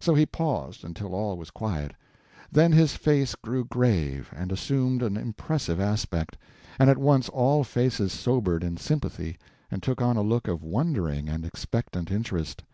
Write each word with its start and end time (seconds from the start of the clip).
So 0.00 0.16
he 0.16 0.26
paused 0.26 0.82
until 0.84 1.14
all 1.14 1.36
was 1.36 1.50
quiet, 1.52 1.92
then 2.50 2.72
his 2.72 2.96
face 2.96 3.36
grew 3.36 3.64
grave 3.64 4.32
and 4.34 4.50
assumed 4.50 5.00
an 5.00 5.16
impressive 5.16 5.78
aspect, 5.78 6.36
and 6.76 6.90
at 6.90 6.98
once 6.98 7.28
all 7.28 7.62
faces 7.62 8.12
sobered 8.12 8.64
in 8.64 8.78
sympathy 8.78 9.38
and 9.70 9.80
took 9.80 10.02
on 10.02 10.16
a 10.16 10.22
look 10.22 10.48
of 10.48 10.64
wondering 10.64 11.28
and 11.28 11.44
expectant 11.44 12.10
interest. 12.10 12.64